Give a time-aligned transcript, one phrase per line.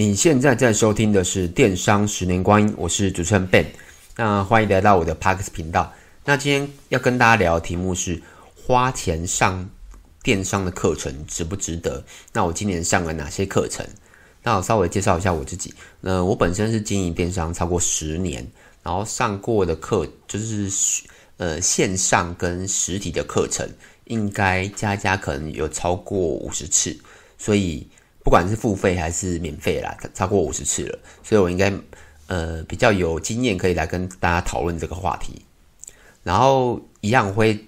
[0.00, 3.66] 你现在在收听的是《电商十年光阴》，我是主持人 Ben，
[4.16, 5.92] 那欢迎来到我的 Parks 频道。
[6.24, 8.22] 那今天要跟大家聊的题目是
[8.56, 9.68] 花钱上
[10.22, 12.02] 电商的课程值不值得？
[12.32, 13.86] 那我今年上了哪些课程？
[14.42, 15.74] 那我稍微介绍一下我自己。
[16.00, 18.50] 那，我本身是经营电商超过十年，
[18.82, 21.02] 然后上过的课就是
[21.36, 23.68] 呃线上跟实体的课程，
[24.04, 26.98] 应该加加可能有超过五十次，
[27.36, 27.86] 所以。
[28.22, 31.72] 不管是付费还是免费啦，超过五十次了，所以我应该
[32.26, 35.42] 呃比较有经验，可以来跟大家讨论这个话题。
[36.22, 37.58] 然后一样会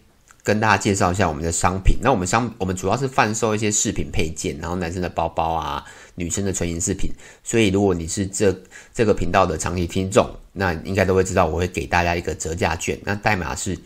[0.44, 1.96] 跟大家介绍一下我们的商品。
[2.02, 5.82] 那我们商我们主要是贩售一些饰品配件，然后男生的包包啊，
[6.16, 7.10] 女生的纯银饰品。
[7.42, 8.54] 所以如果你是这
[8.92, 13.78] 这个频道的长期听众，那应该都会知道我会给大家一个折价券，那代码是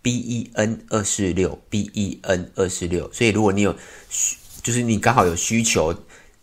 [0.00, 3.12] B E N 二四六 B E N 二四六。
[3.12, 3.76] 所以如果你有
[4.68, 5.94] 就是你刚好有需求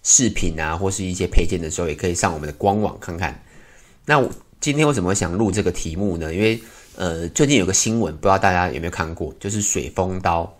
[0.01, 3.39] 饰品啊，或是一些配件的时候，也可以上我们的官网看看。
[4.03, 4.27] 那我
[4.59, 6.33] 今天为什么想录这个题目呢？
[6.33, 6.59] 因为
[6.95, 10.51] 呃，最近有个新闻，不知道大家有没有看过，就是水风刀。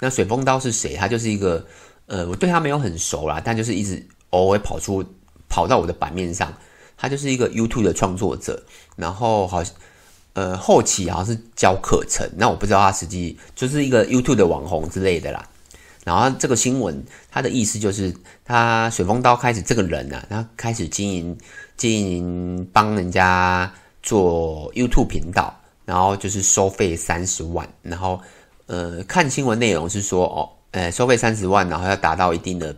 [0.00, 0.96] 那水风刀是谁？
[0.96, 1.66] 他就是一个
[2.04, 5.02] 呃，我对他没有很熟啦，但就是一直偶尔跑出
[5.48, 6.54] 跑到我的版面上。
[6.98, 8.62] 他就是一个 YouTube 的创作者，
[8.96, 9.64] 然后好
[10.34, 15.48] 呃后期好像是教课程，那我不知道他实际就是一个 YouTube 的网红之类的啦。
[16.08, 21.36] 然后这个新闻，他的意思就是，他水风刀开始这个人啊，他开始经营
[21.76, 23.70] 经营帮人家
[24.02, 28.18] 做 YouTube 频道，然后就是收费三十万，然后
[28.64, 32.74] 呃看新闻内容是说哦，呃收费三十万，然后要达到一定的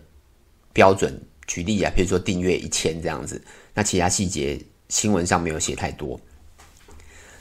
[0.72, 3.40] 标准，举例啊，比如说订阅一千这样子，
[3.74, 6.20] 那其他细节新闻上没有写太多，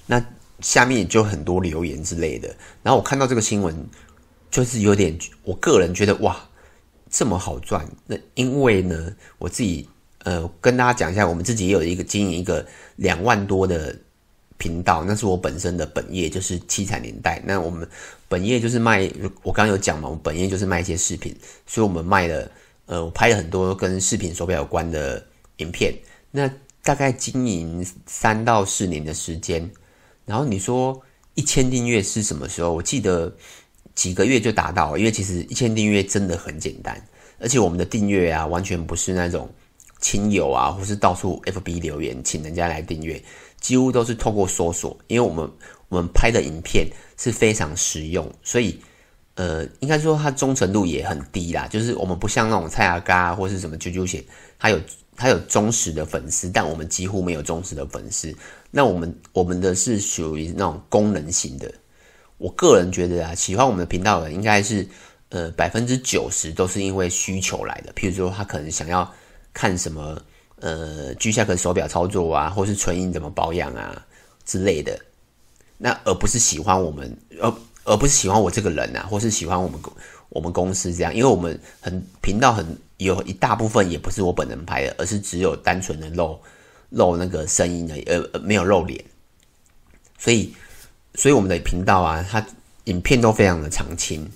[0.06, 0.24] 那
[0.60, 3.90] 下面就很多留言之类的，然后我看到这个新闻。
[4.52, 6.50] 就是有点，我个人觉得哇，
[7.10, 7.88] 这么好赚。
[8.08, 9.88] 那因为呢，我自己
[10.24, 12.66] 呃跟大家讲一下，我们自己也有一个经营一个
[12.96, 13.96] 两万多的
[14.58, 17.40] 频道，那是我本身的本业，就是七彩年代。
[17.46, 17.88] 那我们
[18.28, 19.10] 本业就是卖，
[19.44, 21.36] 我刚刚有讲嘛，我本业就是卖一些饰品，
[21.68, 22.52] 所以我们卖了
[22.88, 25.24] 呃，我拍了很多跟饰品手表有关的
[25.58, 25.94] 影片。
[26.32, 29.70] 那大概经营三到四年的时间，
[30.26, 31.00] 然后你说
[31.36, 32.74] 一千订阅是什么时候？
[32.74, 33.32] 我记得。
[34.00, 37.06] 几个月就达到，因为其实一千订阅真的很简单，
[37.38, 39.50] 而且我们的订阅啊，完全不是那种
[40.00, 43.22] 亲友啊，或是到处 FB 留言请人家来订阅，
[43.60, 45.52] 几乎都是透过搜索，因为我们
[45.90, 46.88] 我们拍的影片
[47.18, 48.80] 是非常实用，所以
[49.36, 51.68] 呃，应该说它忠诚度也很低啦。
[51.68, 54.24] 就是我们不像那种蔡阿嘎或是什么啾啾鞋，
[54.58, 54.80] 它有
[55.18, 58.34] 它有忠实的粉丝，但我们几乎没有忠实的粉丝。
[58.72, 61.70] 那我们我们的是属于那种功能型的。
[62.40, 64.88] 我个人觉得啊，喜欢我们的频道的应该是，
[65.28, 67.92] 呃，百分之九十都是因为需求来的。
[67.94, 69.14] 譬如说，他可能想要
[69.54, 70.18] 看什么，
[70.56, 74.06] 呃，G Shock 手表操作啊，或是纯银怎么保养啊
[74.46, 74.98] 之类的。
[75.78, 79.78] 那而不是喜欢我们，而而不是喜欢我这个人啊，或是喜欢我们
[80.30, 81.14] 我们公司这样。
[81.14, 82.66] 因为我们很频道很
[82.98, 86.40] 有一大部分也不是我本人拍的，而是只有单纯的露
[86.90, 89.04] 露那个声音的，呃，没有露脸，
[90.18, 90.54] 所以。
[91.16, 92.46] 所以我们的频道啊，它
[92.86, 94.28] 影片都非常的长青，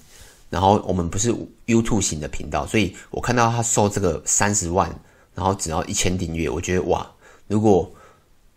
[0.49, 1.33] 然后我们不是
[1.65, 4.93] YouTube 型的频道，所以我看到他收这个三十万，
[5.33, 7.09] 然后只要一千订阅，我觉得哇，
[7.47, 7.91] 如果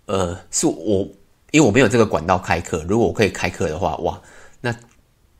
[0.06, 1.08] 呃是我，
[1.50, 4.20] 因为我没有这个管道开课，如果我可以开课的话，哇，
[4.60, 4.74] 那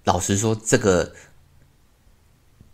[0.05, 1.13] 老实说这个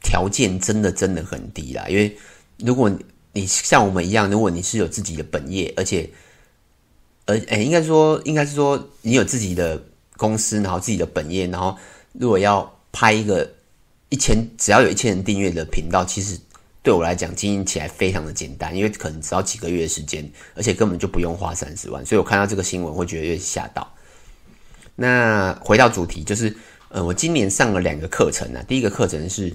[0.02, 2.16] 条件真的真的很低啦，因为
[2.58, 2.92] 如果
[3.32, 6.10] 你像我们一样，如果你是有自己的本业，而且
[7.26, 9.82] 而诶、欸，应该说应该是说你有自己的。
[10.22, 11.76] 公司，然后自己的本业，然后
[12.12, 13.50] 如果要拍一个
[14.08, 16.38] 一千，只要有一千人订阅的频道，其实
[16.80, 23.92] 对我来讲经营起来非常的简单，因为可能只要几个月的时间，而且根本就不用花三十万，所以我看到这个新闻会觉得有点吓到。
[24.94, 26.54] 那回到主题，就是
[26.88, 29.52] 呃，我今年上了两个课程啊，第一个课程是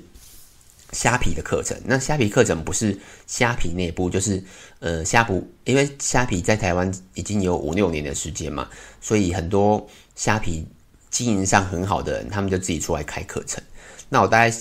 [0.92, 4.44] 虾皮的课程，那虾皮课程不是虾皮内部，就是
[4.80, 8.68] 呃虾皮，因为虾皮在台湾已经有五六年的时间嘛，
[9.00, 9.88] 所以很多。
[10.18, 10.68] 虾皮
[11.10, 13.64] 经营上很好的人，他们就自己出来开课程。
[14.10, 14.54] 那我大概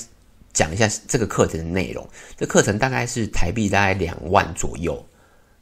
[0.53, 2.09] 讲一下这个课程的内容。
[2.37, 5.05] 这课程大概是台币大概两万左右，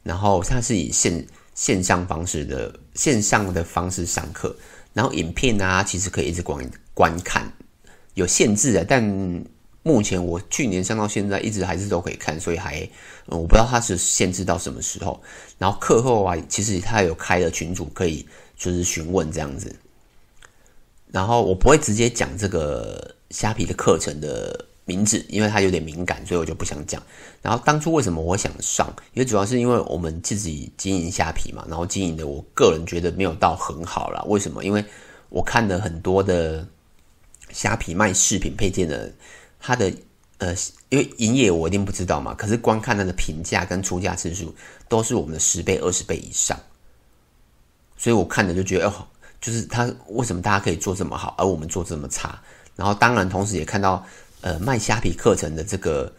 [0.03, 1.25] 然后它是以线
[1.55, 4.55] 线上方式的线上的方式上课，
[4.93, 7.51] 然后影片啊其实可以一直观观看，
[8.13, 9.01] 有限制的，但
[9.81, 12.87] 目前我去年上到现在一直还是都可以看，所以还
[13.27, 15.21] 我不知道它是限制到什么时候。
[15.57, 18.27] 然后课后啊，其实他有开了群组可以
[18.57, 19.73] 就是询问这样子。
[21.15, 27.01] 然后我不会直接讲这个虾皮的课程的名字，因为它有点敏感，所以我就不想讲。
[27.41, 28.93] 然后当初为什么我想上？
[29.13, 34.21] 因为主要是因为我们自己经营虾皮嘛，然后经营的我个人觉得没有到很好啦。
[34.27, 34.61] 为什么？
[34.65, 34.83] 因为
[35.29, 36.67] 我看了很多的
[37.49, 39.09] 虾皮卖饰品配件的，
[39.57, 39.89] 他的
[40.39, 40.53] 呃，
[40.89, 44.53] 因为营业我一定不知道嘛，可是光看他的评价跟出价次数
[44.89, 46.59] 都是我们的十倍、二十倍以上，
[47.95, 49.07] 所以我看了就觉得哦，
[49.45, 52.41] 就是他为什么大家可以做这么好，而我们做这么差？
[52.75, 54.03] 然后当然同时也看到。
[54.41, 56.13] 呃，卖虾皮课程的这个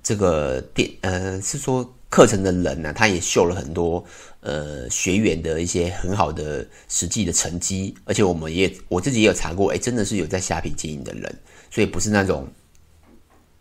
[0.00, 4.04] 这个店，呃，是说课程的人呢、他也秀了很多
[4.42, 11.36] 呃学员的一些很好的实际的成绩，而且我们也我自己也有查过，哎，真的是有在虾皮经营的人，
[11.68, 12.46] 所以不是那种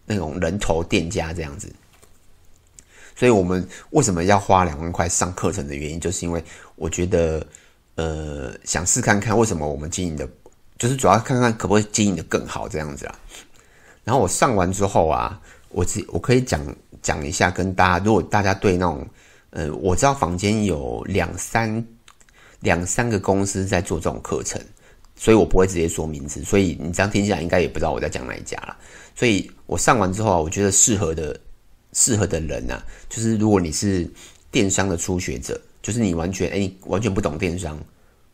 [0.05, 1.73] 那种人头店家这样子。
[3.15, 6.43] 所以我们为什么要花两万块上课程的原因，就是因为
[6.75, 7.43] 我觉得
[7.97, 10.27] 呃想试看看为什么我们经营的，
[10.79, 13.19] 就是主要看看可不可以经营的更好这样子啦。
[14.03, 15.37] 然后我上完之后啊，
[15.69, 16.61] 我只我可以讲
[17.01, 19.05] 讲一下，跟大家，如果大家对那种，
[19.49, 21.85] 呃，我知道坊间有两三
[22.61, 24.61] 两三个公司在做这种课程，
[25.15, 28.77] 所以我不会直接说名字，所以你这样听起来应该也不知道我在讲哪一家啦。
[29.15, 31.37] 所以我上完之后啊，我觉得适合的
[31.93, 34.09] 适合的人啊，就是如果你是
[34.51, 37.79] 电商的初学者，就是你完全哎，你完全不懂电商，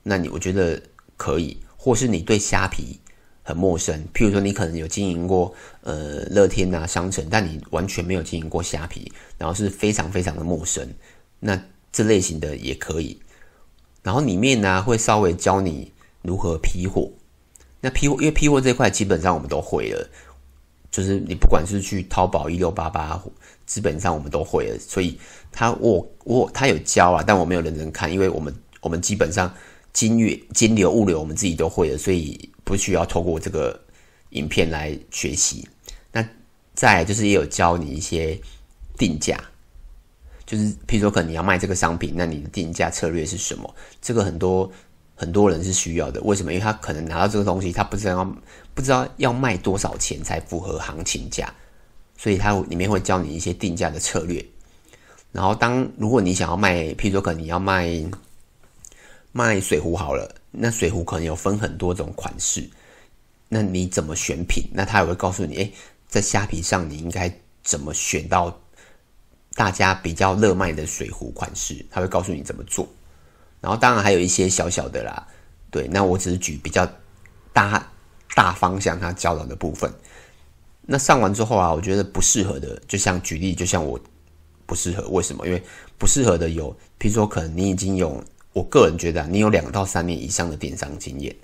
[0.01, 0.81] 那你我觉得
[1.15, 2.99] 可以，或是你对虾皮。
[3.45, 10.87] 很陌生，譬如说你可能有经营过呃乐天啊商城，但你完全没有经营过虾皮，然后是非常非常的陌生，
[11.41, 11.61] 那
[11.91, 13.19] 这类型的也可以。
[14.01, 15.91] 然后里面呢会稍微教你
[16.21, 17.11] 如何批货，
[17.81, 20.09] 那批货因为批货这块基本上我们都会了，
[20.93, 23.21] 就是你不管是去淘宝一六八八，
[23.65, 25.19] 基本上我们都会了，所以
[25.51, 29.53] 他我我他有教啊，但我没有认真看，因为我们我们基本上
[29.91, 32.49] 金月金流物流我们自己都会了，所以。
[32.65, 33.77] 不需要透过这个
[34.29, 35.67] 影片来学习。
[36.13, 36.25] 那
[36.73, 38.39] 再就是也有教你一些
[38.97, 39.37] 定价，
[40.45, 43.75] 就是譬如说可能你要卖这个商品，那你的定价策略是什么？
[44.01, 44.71] 这个很多
[45.15, 46.21] 很多人是需要的。
[46.21, 46.51] 为什么？
[46.53, 48.35] 因为他可能拿到这个东西，他不知道
[48.73, 51.53] 不知道要卖多少钱才符合行情价，
[52.17, 54.43] 所以它里面会教你一些定价的策略。
[55.31, 57.89] 然后当如果你想要卖，譬如说可能你要卖
[59.31, 60.35] 卖水壶好了。
[60.55, 62.69] 那水壶可能有分很多种款式，
[63.49, 64.63] 那你怎么选品？
[64.71, 65.73] 那他也会告诉你，诶，
[66.07, 68.55] 在虾皮上你应该怎么选到
[69.55, 71.83] 大家比较热卖的水壶款式？
[71.89, 72.87] 他会告诉你怎么做。
[73.63, 75.25] 然后当然还有一些小小的啦，
[75.71, 76.85] 对，那我只是举比较
[77.53, 77.91] 大
[78.35, 79.89] 大方向他教导的部分。
[80.81, 83.97] 那上完之后啊，我觉得不适合的，就像举例，就像我
[84.65, 85.47] 不适合，为什么？
[85.47, 85.63] 因为
[85.97, 88.21] 不适合的有，譬如说可能你已经有。
[88.51, 91.35] 我个人觉得，你有两到三年以上的电商经验，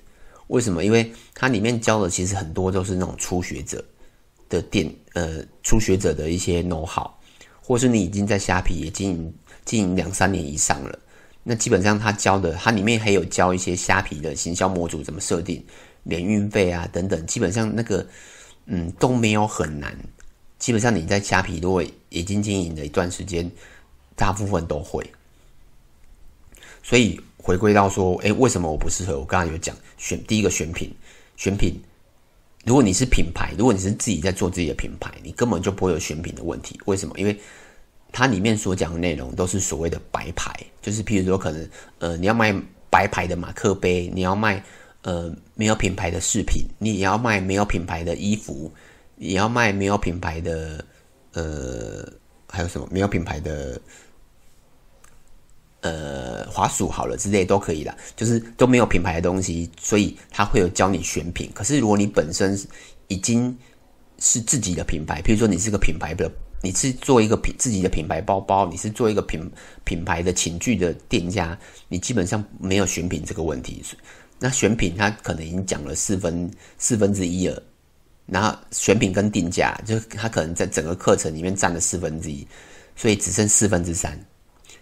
[0.46, 0.84] 为什么？
[0.84, 3.84] 因为它里面教的其实很多都是那种初学者
[4.48, 7.10] 的电，呃，初学者的一些 know how，
[7.60, 9.34] 或是你已经在虾皮也经营
[9.64, 10.96] 经营两三年以上了，
[11.42, 15.64] 那基本上他教的，它里面还有教一些虾皮的行销模组怎么设定，
[16.02, 18.06] 连运费啊等等，基本上那个
[18.66, 19.96] 嗯都没有很难，
[20.58, 23.50] 基本上你在虾皮如果已经经营了一段时间，
[24.14, 25.04] 大部分都会。
[26.82, 29.18] 所以回归到说，哎，为什么我不适合？
[29.18, 30.94] 我刚刚有讲选第一个选品，
[31.36, 31.80] 选品。
[32.66, 36.78] 如果你是品牌，如果你是自己在做自己的品牌，你根本就不会有选品的问题。
[36.84, 37.18] 为什么？
[37.18, 37.38] 因为
[38.12, 42.54] 它里面所讲的内容都是所谓的白牌，就是譬如说，可能呃你要卖
[42.88, 44.62] 白牌的马克杯，你要卖
[45.02, 48.72] 呃没有品牌的饰品，你也要卖没有品牌的衣服，
[49.16, 50.84] 也要卖没有品牌的
[51.32, 52.06] 呃
[52.48, 53.80] 还有什么没有品牌的。
[55.82, 61.50] 呃，滑鼠好了之类都可以啦，就是都没有品牌的东西，所以他会有教你选品。
[61.54, 62.54] 可是如果你本身
[63.08, 63.56] 已经
[64.18, 66.30] 是自己的品牌，譬如说你是个品牌的，
[66.62, 69.50] 你是做一个品自己的品牌包包，你是做一个品
[69.84, 73.82] 品牌的寝具的店家，你基本上没有选品这个问题。
[74.38, 77.62] 那选品他可能已经讲了四分四分之一了，
[78.26, 82.46] 然后选品跟定价，就他可能在整个课程里面占了四分之一，
[82.96, 84.18] 所以只剩四分之三。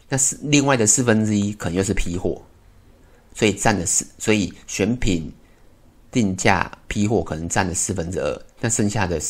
[0.08, 2.40] 那是另外的四分之一，可能又是批货，
[3.34, 5.32] 所以占了四，所以选品、
[6.10, 9.20] 定价、批货可能占了四分之二，那剩下的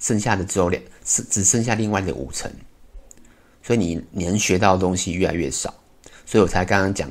[0.00, 2.50] 剩下的只有两，是只剩下另外的五成，
[3.62, 5.72] 所以你你能学到的东西越来越少，
[6.26, 7.08] 所以我才刚刚讲，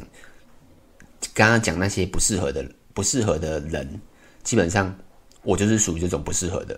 [1.34, 4.01] 刚刚讲那些不适合的不适合的人，
[4.43, 4.93] 基本上
[5.43, 6.77] 我就是属于这种不适合的。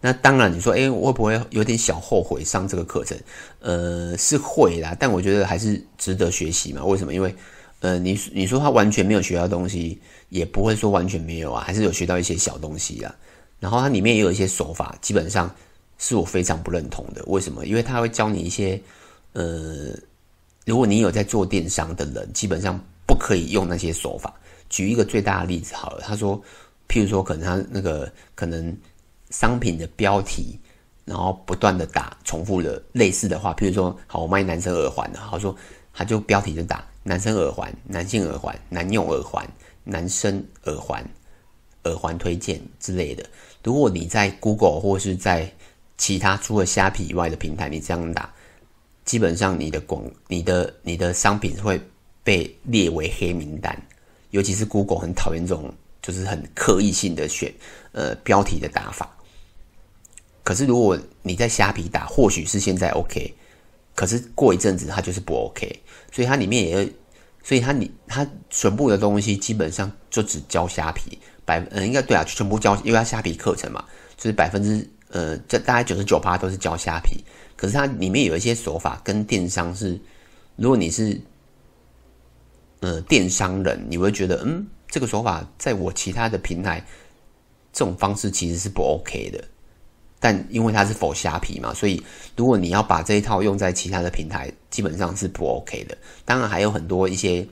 [0.00, 3.18] 那当然，你说，哎，会不会有点小后悔上这个课程？
[3.58, 6.84] 呃，是会啦，但我觉得还是值得学习嘛。
[6.84, 7.12] 为什么？
[7.12, 7.34] 因为，
[7.80, 13.12] 呃，你你说他完全没有学到东西，也不会说完全没有啊，还是有学到一些小东西啊。
[13.60, 15.52] 然后它里面也有一些手法，基本上
[15.98, 17.24] 是我非常不认同的。
[17.26, 17.66] 为什么？
[17.66, 18.80] 因为它会教你一些，
[19.32, 19.92] 呃，
[20.64, 24.32] 如果你有在做电商的人，基本上不可以用那些手法。
[24.68, 26.40] 举一个最大的例子好了，他说，
[26.88, 28.76] 譬如说，可能他那个可能
[29.30, 30.56] 商品的标题，
[31.04, 35.56] 然后不断的打重复的类似的话，譬如说，好，我卖男生耳环的，他说
[35.92, 39.44] 他就标题就打男生耳环、男性耳环、男用耳环、
[39.82, 41.04] 男生耳环。
[41.84, 43.24] 耳环推荐之类的，
[43.62, 45.52] 如果你在 Google 或是在
[45.96, 48.32] 其他除了虾皮以外的平台，你这样打，
[49.04, 51.80] 基本上你的广、你的、你的商品会
[52.22, 53.76] 被列为黑名单。
[54.30, 57.52] 尤其是 Google 很讨厌这种，就是很刻意性的选
[57.92, 59.10] 呃标题的打法。
[60.44, 63.34] 可是如果你在虾皮打，或许是现在 OK，
[63.94, 66.92] 可是过一阵子它就是不 OK，所以它里面也，
[67.42, 71.18] 所以它你它全部的东西基本上就只教虾皮。
[71.48, 73.82] 百嗯，应该对啊，全部教，因为它虾皮课程嘛，
[74.18, 77.24] 就是百分之呃，这大概九十九趴都是教虾皮。
[77.56, 79.98] 可是它里面有一些手法跟电商是，
[80.56, 81.18] 如果你是
[82.80, 86.84] 呃电商人，你会觉得嗯，这个手法在我其他的平台，
[87.72, 89.42] 这种方式其实是不 OK 的。
[90.20, 92.02] 但因为它是否虾皮嘛，所以
[92.36, 95.96] 如果你要把这一套用在其他的平台，基本上是不 OK 的。
[96.24, 97.46] 当然还有很多一些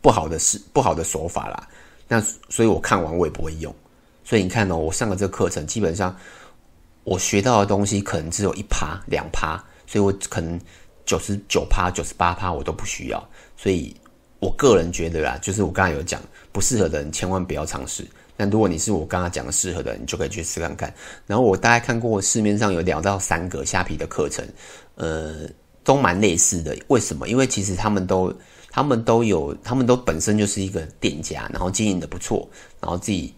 [0.00, 1.68] 不好的事、不好的手法啦。
[2.14, 3.74] 那所以，我看完我也不会用。
[4.22, 6.16] 所以你看哦，我上了这个课程，基本上
[7.02, 10.60] 我学到的东西可能只有一趴、两趴，所以我可能
[11.04, 13.28] 九十九趴、九十八趴我都不需要。
[13.56, 13.92] 所以
[14.38, 16.20] 我个人觉得啦，就是我刚才有讲，
[16.52, 18.06] 不适合的人千万不要尝试。
[18.36, 20.94] 但如果你是我刚刚讲的适合的人，你就可以去试看看。
[21.26, 24.46] 然后我大概看过市面上有两到三个虾皮的课程，
[24.94, 25.48] 呃，
[25.82, 26.76] 都蛮类似的。
[26.86, 27.28] 为什么？
[27.28, 28.32] 因为其实他们都。
[28.74, 32.50] 他们都有，他们都本身就是一个店家，然后经营的不错，
[32.80, 33.32] 然后自己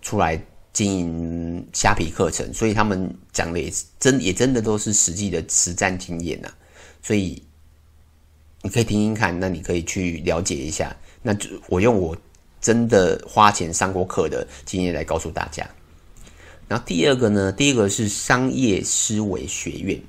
[0.00, 0.40] 出来
[0.72, 6.48] 经营虾皮课程，所以他们讲的也真也真的都是实际的实战经验呐、
[7.02, 7.42] 所以
[8.62, 10.96] 你可以听听看，那你可以去了解一下。
[11.20, 12.16] 那就我用我
[12.60, 15.68] 真的花钱上过课的经验来告诉大家。
[16.68, 20.00] 然后第二个呢，第一个是商业思维学院，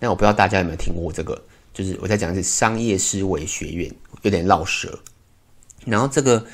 [0.00, 1.40] 那我不知道大家有没有听过这个，
[1.72, 3.94] 就是我在讲的是商业思维学院。
[4.22, 4.98] 有点绕舌，
[5.84, 6.44] 然后这个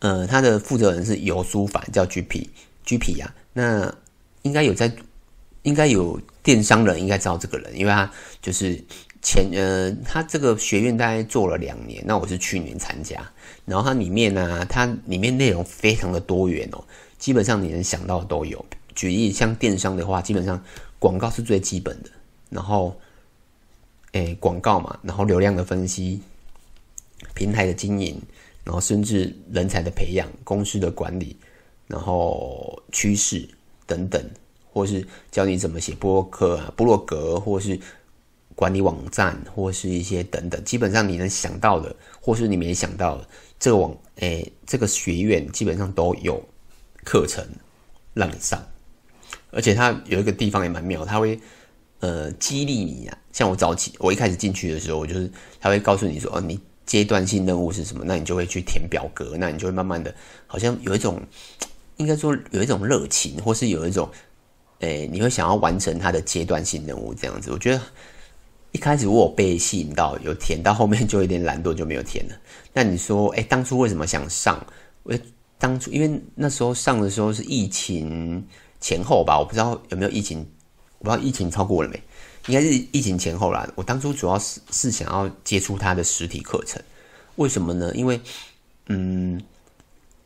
[0.00, 2.48] 呃，他的负责人是游书凡，叫 GP
[2.84, 3.34] GP 啊。
[3.52, 3.94] 那
[4.42, 4.94] 应该有在，
[5.62, 8.10] 应该有电商人应该知道这个人，因为他
[8.42, 8.78] 就是
[9.22, 12.04] 前呃，他这个学院大概做了两年。
[12.06, 13.28] 那我是去年参加，
[13.64, 16.84] 然后它里面呢、啊，它里面内容非常的多元哦，
[17.18, 18.64] 基本上你能想到的都有。
[18.94, 20.62] 举例像电商的话，基本上
[20.98, 22.10] 广告是最基本的，
[22.50, 22.98] 然后
[24.12, 26.20] 诶广告嘛，然后流量的分析。
[27.34, 28.20] 平台的经营，
[28.64, 31.36] 然后甚至人才的培养、公司的管理，
[31.86, 33.48] 然后趋势
[33.86, 34.22] 等等，
[34.72, 37.78] 或是教你怎么写博客啊、部落格，或是
[38.54, 40.62] 管理网站，或是一些等等。
[40.64, 46.42] 基本上你能想到的，或是你没想到的，这个网诶，这个学院基本上都有
[47.04, 47.46] 课程
[48.14, 48.62] 让你上，
[49.50, 51.38] 而且它有一个地方也蛮妙，它会
[52.00, 53.18] 呃激励你啊。
[53.32, 55.30] 像我早期我一开始进去的时候，我就是
[55.60, 56.60] 他会告诉你说，哦，你。
[56.86, 58.04] 阶段性任务是什么？
[58.06, 60.14] 那你就会去填表格，那你就会慢慢的，
[60.46, 61.20] 好像有一种，
[61.96, 64.08] 应该说有一种热情，或是有一种，
[64.78, 67.50] 诶，你会想要完成它的阶段性任务这样子。
[67.50, 67.82] 我觉得
[68.70, 72.36] 一开始我有被吸引到，有填到后面就有点懒惰，就没有填了。
[72.72, 74.64] 那你说，诶，当初为什么想上？
[75.02, 75.12] 我
[75.58, 78.46] 当初因为那时候上的时候是疫情
[78.80, 80.46] 前后吧，我不知道有没有疫情，
[80.98, 82.00] 我不知道疫情超过了没。
[82.46, 83.68] 应该是疫情前后啦。
[83.74, 86.82] 我当初主要是是想要接触他的实体课程，
[87.36, 87.92] 为什么呢？
[87.94, 88.20] 因为，
[88.86, 89.40] 嗯，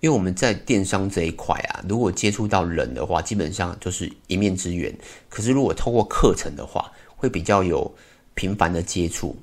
[0.00, 4.94] 因为我们在电商这一块啊，如果接触到人的话，基本上就是一面之缘。
[5.28, 7.92] 可是如果透过课程的话，会比较有
[8.34, 9.36] 频繁的接触，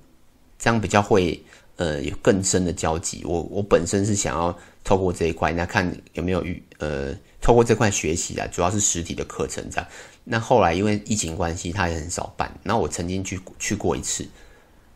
[0.57, 1.43] 这样比较会
[1.77, 3.23] 呃有更深的交集。
[3.25, 9.87] 我我本身是想要透过这一块，那看有没有与呃透过这块学习啊，主要是实体的课程这样。
[10.23, 12.53] 那后来因为疫情关系，他也很少办。
[12.61, 14.27] 那我曾经去去过一次，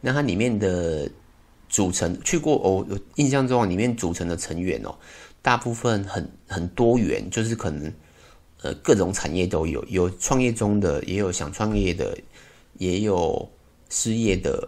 [0.01, 1.09] 那它里面的
[1.69, 4.93] 组成去过哦，有印象中里面组成的成员哦，
[5.41, 7.93] 大部分很很多元，就是可能
[8.61, 12.17] 呃各种产业都有，有创业中的，也有想创业的，
[12.73, 13.49] 也有
[13.89, 14.67] 失业的，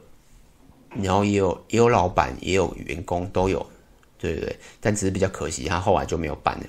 [1.02, 3.66] 然后也有也有老板，也有员工都有，
[4.18, 4.56] 对对对。
[4.80, 6.66] 但只是比较可惜，他后来就没有办了。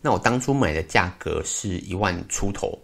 [0.00, 2.78] 那我当初买的价格是一万出头，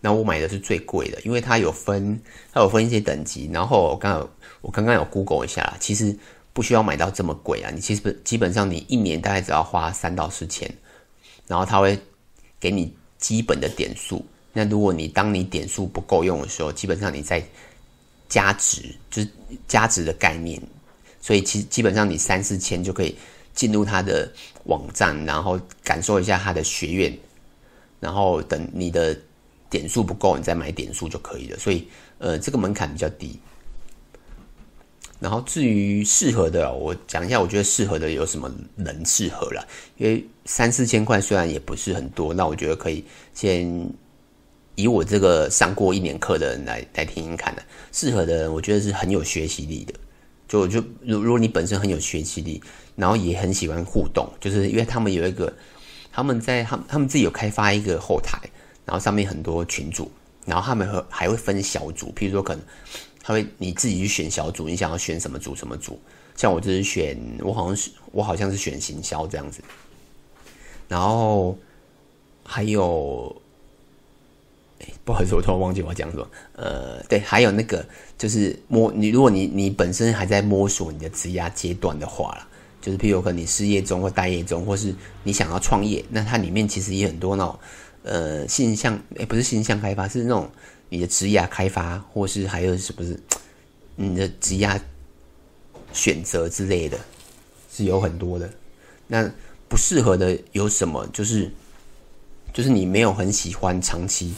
[0.00, 2.20] 那我买的是最贵的，因为它有分，
[2.52, 3.48] 它有分一些等级。
[3.52, 4.30] 然后我刚刚
[4.60, 6.14] 我刚刚有 Google 一下，其实
[6.52, 7.70] 不需要买到这么贵啊。
[7.74, 10.70] 你其实基本上你一年大概只要花三到四千，
[11.46, 11.98] 然后它会
[12.60, 14.24] 给你基本的点数。
[14.52, 17.42] 那如果你当你点数不够用的时候，基本上你在
[18.28, 19.28] 加值，就是
[19.66, 20.60] 加值的概念。
[21.20, 23.16] 所以其实基本上你三四千就可以
[23.54, 24.30] 进入他的
[24.64, 27.18] 网站，然后感受一下他的学院，
[28.00, 29.18] 然后等你的
[29.68, 31.58] 点数不够，你再买点数就可以了。
[31.58, 31.86] 所以
[32.18, 33.38] 呃，这个门槛比较低。
[35.20, 39.66] 然后至于适合的，我讲一下，我觉得适合的有什么人适合了？
[39.96, 43.04] 因为三四千块虽然也不是很多，那我觉得可以
[43.34, 43.68] 先
[44.78, 47.62] 以我这个上过一年课的人来来听听看的。
[47.90, 49.92] 适合的人，我觉得是很有学习力的。
[50.46, 52.62] 就就如如果你本身很有学习力，
[52.94, 55.52] 然后也很喜欢互动，就是因为他们有一个
[56.12, 58.38] 他们在他们他们自己有开发一个后台，
[58.84, 60.08] 然后上面很多群组，
[60.46, 62.64] 然后他们还还会分小组，譬如说可能。
[63.20, 66.00] 他会你自己去选小组，你想要选什么组什么组？
[66.34, 69.60] 像我就是选，我好像是我好像是选行销这样子。
[70.88, 71.54] 然后
[72.42, 73.42] 还有，
[74.80, 76.28] 哎，不好意思，我突然忘记我要讲什么。
[76.54, 77.84] 呃，对，还有那个
[78.16, 82.48] 就是摸你，如果你你本身还在摸索你的职涯阶段的话啦，
[82.80, 87.58] 就是譬如可能你失业中或待业中，或是你想要创业，那它里面其实也很多那种
[88.02, 90.50] 呃性向，哎，不是性向开发，是那种。
[90.90, 93.20] 你的职业开发，或是还有是不是
[93.94, 94.80] 你的职业
[95.92, 96.98] 选择之类的，
[97.70, 98.48] 是有很多的。
[99.06, 99.30] 那
[99.68, 101.06] 不适合的有什么？
[101.12, 101.52] 就是
[102.54, 104.32] 就是你没有很喜欢长期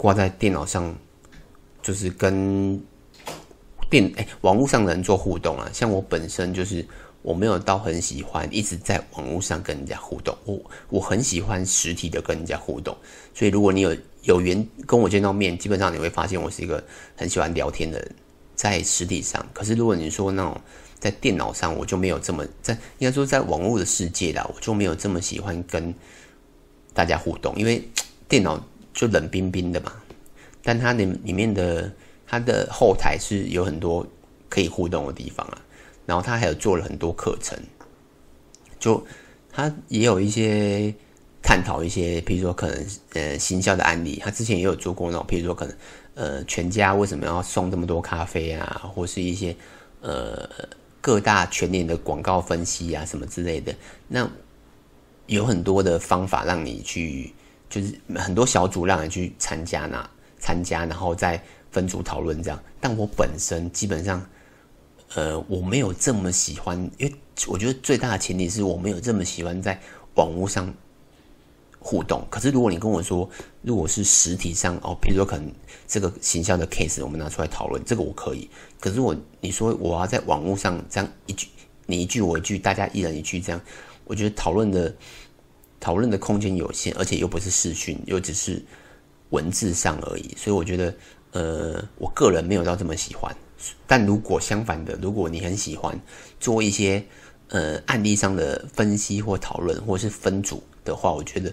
[0.00, 0.96] 挂在电脑上，
[1.82, 2.82] 就是跟
[3.90, 5.68] 电哎网络上的人做互动啊。
[5.74, 6.82] 像我本身就是
[7.20, 12.96] 我没有到很喜欢一直在网络上跟人家互动，我我很喜欢实体的跟人家互动。
[13.34, 13.94] 所以如果你有。
[14.22, 16.84] 有缘跟我见到面，基本上你会发现我是一个
[17.16, 18.14] 很喜欢聊天的人，
[18.54, 19.42] 在实体上。
[19.54, 20.60] 可是如果你说那种
[20.98, 25.94] 在电脑上，我就没有这么在，应该说在网络的世界啦，我就没有这么喜欢跟
[26.92, 27.82] 大家互动，因为
[28.28, 29.92] 电脑就冷冰冰的嘛。
[30.62, 31.92] 但它里里面的
[32.26, 34.06] 它的后台是有很多
[34.48, 35.62] 可以互动的地方啊，
[36.06, 37.58] 然后它还有做了很多课程，
[38.78, 39.04] 就
[39.52, 40.94] 它也有一些。
[41.42, 45.74] 探讨一些，比如说可能呃行销的案例，他之前也有做过那种，比如说可能
[46.14, 49.56] 呃全家为什么要送这么多咖啡啊，或是一些
[50.02, 50.46] 呃
[51.00, 53.74] 各大全年的广告分析啊什么之类的。
[54.06, 54.30] 那
[55.28, 57.32] 有很多的方法让你去，
[57.70, 62.62] 就是很多小组让你去参加那参加，然后再分组讨论这样。
[62.78, 64.22] 但我本身基本上
[65.14, 67.14] 呃我没有这么喜欢，因为
[67.46, 69.80] 我觉得最大的前提是我没有这么喜欢在
[70.16, 70.70] 网络上。
[71.82, 73.26] 互动，可是如果你跟我说，
[73.62, 75.50] 如果是实体上哦，比如说可能
[75.88, 78.50] 这个行销的 case，我们拿出来讨论，这个我可以。
[78.78, 81.48] 可是我你说我要在网络上这样一句
[81.86, 83.58] 你一句我一句，大家一人一句这样，
[84.04, 84.94] 我觉得讨论的
[85.80, 88.62] 讨论的空间有限，而且又不是视讯，又只是
[89.30, 90.94] 文字上而已，所以我觉得
[91.32, 93.34] 呃，我个人没有到这么喜欢。
[93.86, 95.98] 但如果相反的，如果你很喜欢
[96.38, 97.04] 做一些
[97.48, 100.62] 呃案例上的分析或讨论，或是分组。
[100.82, 101.52] 的话，我觉得，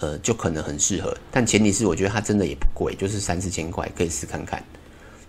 [0.00, 4.64] 呃，就可能很适合，但前提是我觉得它真的也不贵，就是三四千块，可以试看看。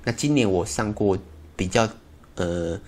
[0.05, 1.17] 那今年我上过
[1.53, 1.87] 比较
[2.35, 2.79] 呃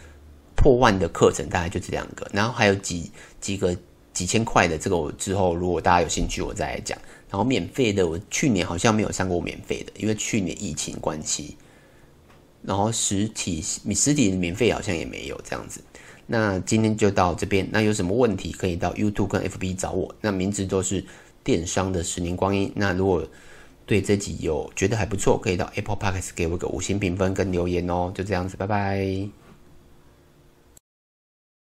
[0.55, 3.75] 破万的课程，大概就这两个，然后还有几几个
[4.17, 6.97] 几千块的，这个我之后如果大家有兴趣，我再来讲。
[7.29, 11.55] 然后免费的，我去年好像没有上过免费的，因为去年疫情关系。
[12.63, 15.81] 然后实体实体免费好像也没有这样子。
[16.25, 17.67] 那今天就到这边。
[17.71, 20.15] 那有什么问题可以到 YouTube 跟 FB 找我。
[20.19, 21.05] 那名字都是
[21.43, 22.71] 电商的十年光阴。
[22.75, 23.23] 那如果
[23.85, 28.11] 对这集有觉得还不错，可以到 Apple Podcast 给我个五星评分跟留言哦。
[28.15, 29.46] 就这样子，拜拜。